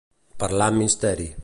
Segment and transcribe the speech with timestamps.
[0.43, 1.33] Parlar amb misteri.